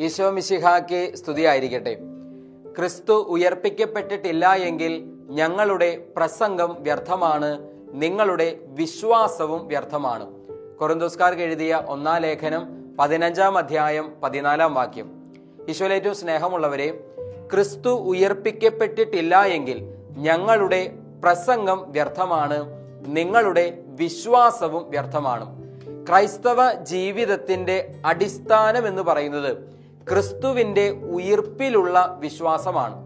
[0.00, 1.98] ഈശോ മിശിഹാക്ക് സ്തുതിയായിരിക്കട്ടെ.
[2.78, 10.30] ക്രിസ്തു ഉയർപ്പിക്കപ്പെട്ടിട്ടില്ല എങ്കിൽ ഞങ്ങളുടെ പ്രസംഗം വ്യർത്ഥമാണ് നിങ്ങളുടെ വിശ്വാസവും വ്യർത്ഥമാണ്.
[10.78, 15.10] കൊറന്തോസ്കാർക്ക് എഴുതിയ ഒന്നാം ലേഖനം പതിനഞ്ചാം അധ്യായം പതിനാലാം വാക്യം.
[15.68, 17.04] ഈശോയിലേറ്റവും സ്നേഹമുള്ളവരെ
[17.52, 19.82] ക്രിസ്തു ഉയർപ്പിക്കപ്പെട്ടിട്ടില്ല എങ്കിൽ
[20.16, 20.92] ഞങ്ങളുടെ
[21.24, 22.64] പ്രസംഗം വ്യർത്ഥമാണ്
[23.06, 25.62] നിങ്ങളുടെ വിശ്വാസവും വ്യർത്ഥമാണ്.
[26.06, 32.96] ക്രൈസ്തവ ജീവിതത്തിന്റെ അടിസ്ഥാനം എന്ന് പറയുന്നത് ക്രിസ്തുവിന്റെ ഉയർപ്പിലുള്ള വിശ്വാസമാണ്.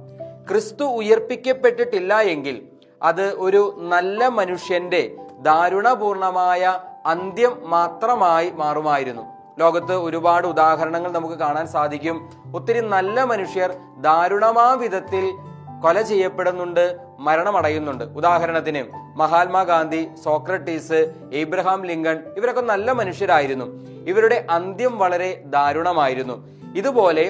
[0.49, 2.63] ക്രിസ്തു ഉയർപ്പിക്കപ്പെട്ടിട്ടില്ല എങ്കിൽ
[3.03, 9.23] അത് ഒരു നല്ല മനുഷ്യന്റെ ദാരുണപൂർണമായ അന്ത്യം മാത്രമായി മാറുമായിരുന്നു.
[9.59, 12.31] ലോകത്ത് ഒരുപാട് ഉദാഹരണങ്ങൾ നമുക്ക് കാണാൻ സാധിക്കും.
[12.55, 15.33] ഒത്തിരി നല്ല മനുഷ്യർ ദാരുണമാ വിധത്തിൽ
[15.83, 18.05] കൊല ചെയ്യപ്പെടുന്നുണ്ട് മരണമടയുന്നുണ്ട്.
[18.05, 18.85] ഉദാഹരണത്തിന്
[19.19, 23.67] മഹാത്മാഗാന്ധി സോക്രട്ടീസ് ഏബ്രഹാം ലിങ്കൺ ഇവരൊക്കെ നല്ല മനുഷ്യരായിരുന്നു.
[24.07, 26.56] ഇവരുടെ അന്ത്യം വളരെ ദാരുണമായിരുന്നു.
[26.77, 27.25] ഇതുപോലെ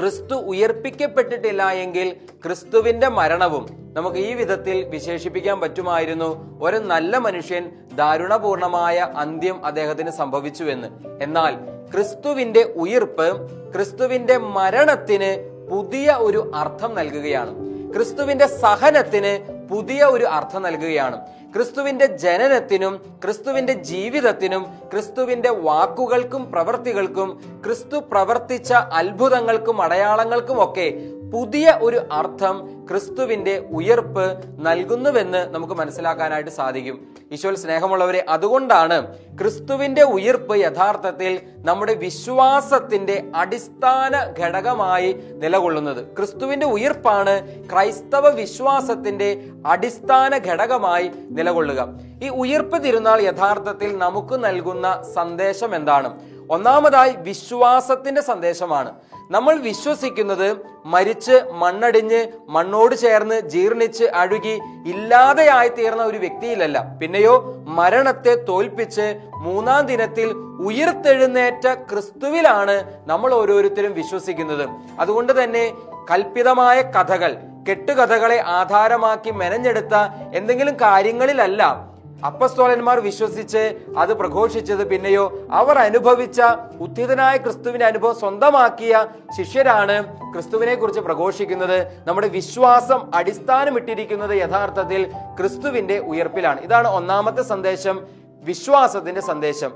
[0.00, 6.58] ക്രിസ്തു ഉയർപ്പിക്കപ്പെട്ടിട്ടില്ല എങ്കിൽ ക്രിസ്തുവിന്റെ മരണവും നമുക്ക് ഈ വിധത്തിൽ വിശേഷിപ്പിക്കാൻ പറ്റുമായിരുന്നു.
[6.62, 10.88] ഒരു നല്ല മനുഷ്യൻ ദാരുണപൂർണമായ അന്ത്യം അദ്ദേഹത്തിന് സംഭവിച്ചുവെന്ന്.
[11.22, 11.54] എന്നാൽ
[11.92, 13.28] ക്രിസ്തുവിന്റെ ഉയർപ്പ്
[13.74, 15.30] ക്രിസ്തുവിന്റെ മരണത്തിന്
[15.70, 17.52] പുതിയ ഒരു അർത്ഥം നൽകുകയാണ്.
[17.94, 21.20] ക്രിസ്തുവിന്റെ സഹനത്തിന് പുതിയ ഒരു അർത്ഥം നൽകുകയാണ്.
[21.54, 30.86] ക്രിസ്തുവിന്റെ ജനനത്തിനും ക്രിസ്തുവിന്റെ ജീവിതത്തിനും ക്രിസ്തുവിന്റെ വാക്കുകൾക്കും പ്രവൃത്തികൾക്കും ക്രിസ്തു പ്രവർത്തിച്ച അത്ഭുതങ്ങൾക്കും അടയാളങ്ങൾക്കും ഒക്കെ
[31.32, 32.56] പുതിയ ഒരു അർത്ഥം
[32.88, 34.24] ക്രിസ്തുവിന്റെ ഉയർപ്പ്
[34.66, 36.96] നൽകുന്നുവെന്ന് നമുക്ക് മനസ്സിലാക്കാനായിട്ട് സാധിക്കും.
[37.34, 38.96] ഈശോയിൽ സ്നേഹമുള്ളവരെ അതുകൊണ്ടാണ്
[39.40, 41.32] ക്രിസ്തുവിന്റെ ഉയർപ്പ് യഥാർത്ഥത്തിൽ
[41.68, 45.10] നമ്മുടെ വിശ്വാസത്തിന്റെ അടിസ്ഥാന ഘടകമായി
[45.42, 46.00] നിലകൊള്ളുന്നത്.
[46.18, 47.34] ക്രിസ്തുവിന്റെ ഉയർപ്പാണ്
[47.72, 49.30] ക്രൈസ്തവ വിശ്വാസത്തിന്റെ
[49.74, 51.06] അടിസ്ഥാന ഘടകമായി
[51.38, 51.80] നിലകൊള്ളുക.
[52.26, 54.86] ഈ ഉയർപ്പ് തിരുനാൾ യഥാർത്ഥത്തിൽ നമുക്ക് നൽകുന്ന
[55.16, 56.10] സന്ദേശം എന്താണ്?
[56.50, 58.92] ഒന്നാമതായി വിശ്വാസത്തിന്റെ സന്ദേശമാണ്.
[59.30, 66.96] നമ്മൾ വിശ്വസിക്കുന്നത് മരിച്ച് മണ്ണടിഞ്ഞ് മണ്ണോട് ചേർന്ന് ജീർണിച്ച് അഴുകി ഇല്ലാതെയായി തീർന്ന ഒരു വ്യക്തിയിലല്ല.
[67.00, 70.28] പിന്നെയോ മരണത്തെ തോൽപ്പിച്ച് മൂന്നാം ദിനത്തിൽ
[70.66, 74.68] ഉയർത്തെഴുന്നേറ്റ ക്രിസ്തുവിലാണ് നമ്മൾ ഓരോരുത്തരും വിശ്വസിക്കുന്നത്.
[75.00, 75.72] അതുകൊണ്ട് തന്നെ
[76.10, 77.36] കൽപ്പിതമായ കഥകൾ
[77.68, 79.94] കെട്ടുകഥകളെ ആധാരമാക്കി മെനഞ്ഞെടുത്ത
[80.34, 81.89] എന്തെങ്കിലും കാര്യങ്ങളിലല്ല
[82.24, 86.42] അപ്പസ്തോലന്മാർ വിശ്വസിച്ച് അത് പ്രഘോഷിച്ചത് പിന്നെയോ അവർ അനുഭവിച്ച
[86.80, 89.06] ഉദ്ധിതനായ ക്രിസ്തുവിന്റെ അനുഭവം സ്വന്തമാക്കിയ
[89.38, 89.96] ശിഷ്യരാണ്
[90.32, 92.08] ക്രിസ്തുവിനെ കുറിച്ച് പ്രഘോഷിക്കുന്നത്.
[92.08, 96.60] നമ്മുടെ വിശ്വാസം അടിസ്ഥാനമിട്ടിരിക്കുന്നത് യഥാർത്ഥത്തിൽ ക്രിസ്തുവിന്റെ ഉയർപ്പിലാണ്.
[96.60, 98.06] ഇതാണ് ഒന്നാമത്തെ സന്ദേശം
[98.42, 99.72] വിശ്വാസത്തിന്റെ സന്ദേശം.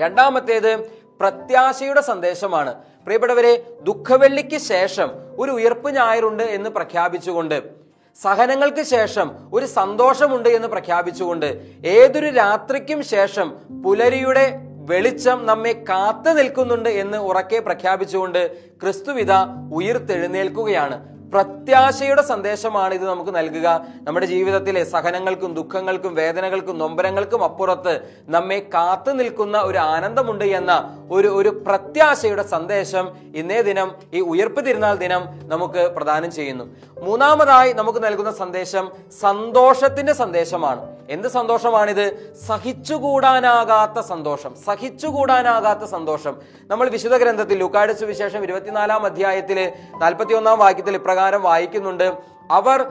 [0.00, 0.72] രണ്ടാമത്തേത്
[1.20, 2.74] പ്രത്യാശയുടെ സന്ദേശമാണ്.
[2.74, 5.08] പ്രിയപ്പെട്ടവരെ ദുഃഖവെള്ളിക്ക് ശേഷം
[5.38, 7.83] ഒരു ഉയർപ്പ് ഞായറുണ്ട് എന്ന് പ്രഖ്യാപിച്ചുകൊണ്ട്
[8.22, 11.46] സഹനങ്ങൾക്ക് ശേഷം ഒരു സന്തോഷമുണ്ട് എന്ന് പ്രഖ്യാപിച്ചുകൊണ്ട്
[11.94, 13.48] ഏതൊരു രാത്രിക്കും ശേഷം
[13.84, 14.44] പുലരിയുടെ
[14.90, 18.40] വെളിച്ചം നമ്മെ കാത്തു നിൽക്കുന്നുണ്ട് എന്ന് ഉറക്കെ പ്രഖ്യാപിച്ചുകൊണ്ട്
[18.82, 19.32] ക്രിസ്തുവിത
[19.78, 20.96] ഉയർത്തെഴുന്നേൽക്കുകയാണ്.
[21.34, 23.68] പ്രത്യാശയുടെ സന്ദേശമാണ് ഇത് നമുക്ക് നൽകുക.
[24.06, 27.94] നമ്മുടെ ജീവിതത്തിലെ സഹനങ്ങൾക്കും ദുഃഖങ്ങൾക്കും വേദനകൾക്കും നൊമ്പരങ്ങൾക്കും അപ്പുറത്ത്
[28.28, 30.72] നമ്മെ കാത്തു നിൽക്കുന്ന ഒരു ആനന്ദമുണ്ട് എന്ന
[31.10, 35.22] ഒരു ഒരു പ്രത്യാശയുടെ സന്ദേശം ഇന്നേ ദിനം ഈ ഉയർപ്പ് തിരുനാൾ ദിനം
[35.52, 36.64] നമുക്ക് പ്രദാനം ചെയ്യുന്നു.
[37.06, 38.84] മൂന്നാമതായി നമുക്ക് നൽകുന്ന സന്ദേശം
[39.20, 40.93] സന്തോഷത്തിന്റെ സന്ദേശമാണ്.
[41.10, 42.36] എന്ത് സന്തോഷമാണിത്?
[42.48, 44.54] സഹിച്ചുകൂടാനാകാത്ത സന്തോഷം.
[44.66, 46.36] സഹിച്ചുകൂടാനാകാത്ത സന്തോഷം.
[46.66, 52.12] നമ്മൾ വിശുദ്ധ ഗ്രന്ഥത്തിൽ ലുക്കാഴ്ച സുവിശേഷം ഇരുപത്തിനാലാം അധ്യായത്തിൽ നാൽപ്പത്തി ഒന്നാം വാക്യത്തിൽ ഇപ്രകാരം വായിക്കുന്നുണ്ട്.
[52.50, 52.82] അവർ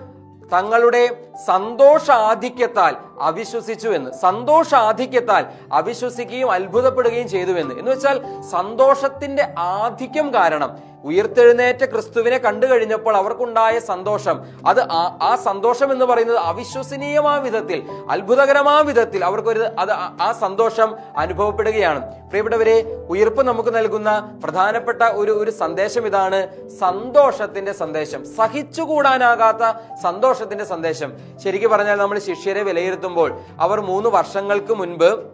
[0.54, 4.12] തങ്ങളുടെ സന്തോഷാധിക്യത്താൽ അവിശ്വസിച്ചു എന്ന്.
[4.12, 7.80] സന്തോഷാധിക്യത്താൽ അവിശ്വസിക്കുകയും അത്ഭുതപ്പെടുകയും ചെയ്തു എന്ന്.
[7.80, 14.42] എന്ന് വെച്ചാൽ സന്തോഷത്തിന്റെ ആധിക്യം കാരണം ഉയർത്തെഴുന്നേറ്റ ക്രിസ്തുവിനെ കണ്ടു കഴിഞ്ഞപ്പോൾ അവർക്കുണ്ടായ സന്തോഷം.
[14.68, 22.12] അത് ആ- സന്തോഷം എന്ന് പറയുന്നത് അവിശ്വസനീയമായ വിധത്തിൽ അത്ഭുതകരമായ വിധത്തിൽ അവർക്കൊരു അത് ആ സന്തോഷം അനുഭവപ്പെടുകയാണ്.
[22.30, 28.36] പ്രിയപ്പെട്ടവരെ ഉയർപ്പ് നമുക്ക് നൽകുന്ന പ്രധാനപ്പെട്ട ഒരു ഒരു സന്ദേശം ഇതാണ് സന്തോഷത്തിന്റെ സന്ദേശം.
[28.36, 31.14] സഹിച്ചുകൂടാനാകാത്ത സന്തോഷത്തിന്റെ സന്ദേശം.
[31.44, 35.33] ശരിക്കും പറഞ്ഞാൽ നമ്മൾ ശിഷ്യരെ വിലയിരുത്തുമ്പോൾ അവർ മൂന്ന് വർഷങ്ങൾക്ക് മുൻപ്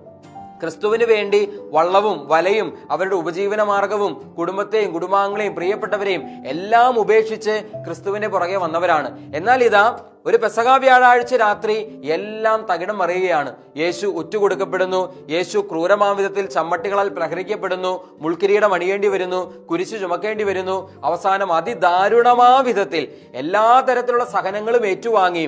[0.61, 1.41] ക്രിസ്തുവിന് വേണ്ടി
[1.75, 6.23] വള്ളവും വലയും അവരുടെ ഉപജീവന മാർഗവും കുടുംബത്തെയും കുടുംബാംഗങ്ങളെയും പ്രിയപ്പെട്ടവരെയും
[6.53, 9.09] എല്ലാം ഉപേക്ഷിച്ച് ക്രിസ്തുവിന്റെ പുറകെ വന്നവരാണ്.
[9.39, 9.85] എന്നാൽ ഇതാ
[10.25, 11.75] ഒരു പെസക വ്യാഴാഴ്ച രാത്രി
[12.15, 13.51] എല്ലാം തകിടം മറിയുകയാണ്.
[13.81, 15.01] യേശു ഉറ്റുകൊടുക്കപ്പെടുന്നു
[15.35, 19.39] യേശു ക്രൂരമാവിധത്തിൽ ചമ്മട്ടികളാൽ പ്രഹരിക്കപ്പെടുന്നു മുൾക്കിരീടം അണിയേണ്ടി വരുന്നു
[19.69, 20.77] കുരിശു ചുമക്കേണ്ടി വരുന്നു
[21.09, 23.05] അവസാനം അതിദാരുണമാ വിധത്തിൽ
[23.43, 25.45] എല്ലാ തരത്തിലുള്ള സഹനങ്ങളും ഏറ്റുവാങ്ങി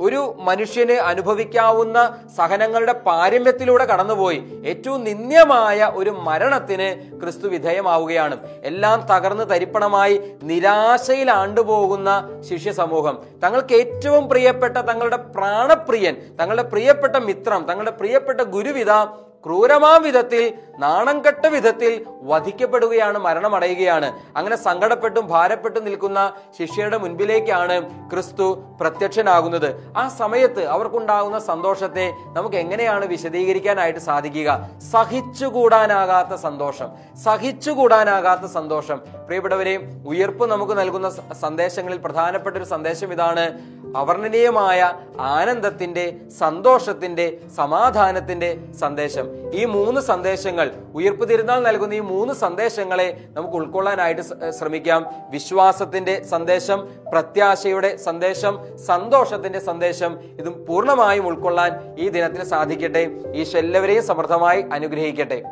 [0.00, 1.98] ഒരു മനുഷ്യന് അനുഭവിക്കാവുന്ന
[2.36, 4.38] സഹനങ്ങളുടെ പാരമ്യത്തിലൂടെ കടന്നുപോയി.
[4.70, 6.88] ഏറ്റവും നിന്ദ്യമായ ഒരു മരണത്തിന്
[7.20, 8.36] ക്രിസ്തു വിധേയമാവുകയാണ്.
[8.70, 10.16] എല്ലാം തകർന്ന് തരിപ്പണമായി
[10.50, 12.10] നിരാശയിൽ ആണ്ടുപോകുന്ന
[12.48, 18.92] ശിഷ്യ സമൂഹം തങ്ങൾക്ക് ഏറ്റവും പ്രിയപ്പെട്ട തങ്ങളുടെ പ്രാണപ്രിയൻ തങ്ങളുടെ പ്രിയപ്പെട്ട മിത്രം തങ്ങളുടെ പ്രിയപ്പെട്ട ഗുരുവിത
[19.44, 24.08] ക്രൂരമാം വിധത്തിൽ നാണം കെട്ട വിധത്തിൽ വധിക്കപ്പെടുകയാണ് മരണമടയുകയാണ്.
[24.36, 27.76] അങ്ങനെ സങ്കടപ്പെട്ടും ഭാരപ്പെട്ടും നിൽക്കുന്ന ശിഷ്യയുടെ മുൻപിലേക്കാണ്
[28.10, 28.46] ക്രിസ്തു
[28.80, 29.68] പ്രത്യക്ഷനാകുന്നത്.
[29.96, 34.70] ആ സമയത്ത് അവർക്കുണ്ടാകുന്ന സന്തോഷത്തെ നമുക്ക് എങ്ങനെയാണ് വിശദീകരിക്കാനായിട്ട് സാധിക്കുക?
[34.92, 36.88] സഹിച്ചുകൂടാനാകാത്ത സന്തോഷം.
[37.24, 39.00] സഹിച്ചുകൂടാനാകാത്ത സന്തോഷം.
[39.26, 41.10] പ്രിയപ്പെട്ടവരെ ഉയർപ്പ് നമുക്ക് നൽകുന്ന
[41.40, 43.44] സന്ദേശങ്ങളിൽ പ്രധാനപ്പെട്ട ഒരു സന്ദേശം ഇതാണ്.
[43.96, 49.26] അവർണനീയമായ ആനന്ദത്തിന്റെ സന്തോഷത്തിന്റെ സമാധാനത്തിന്റെ സന്ദേശം.
[49.54, 55.06] ഈ മൂന്ന് സന്ദേശങ്ങൾ ഉയർപ്പ് തിരുനാൾ നൽകുന്ന ഈ മൂന്ന് സന്ദേശങ്ങളെ നമുക്ക് ഉൾക്കൊള്ളാനായിട്ട് ശ്രമിക്കാം.
[55.30, 63.10] വിശ്വാസത്തിന്റെ സന്ദേശം പ്രത്യാശയുടെ സന്ദേശം സന്തോഷത്തിന്റെ സന്ദേശം ഇതും പൂർണമായും ഉൾക്കൊള്ളാൻ ഈ ദിനത്തിന് സാധിക്കട്ടെ.
[63.34, 65.42] ഈശോ എല്ലാവരെയും സമൃദ്ധമായി അനുഗ്രഹിക്കട്ടെ.